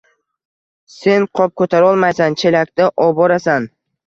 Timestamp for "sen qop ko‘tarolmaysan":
0.93-2.39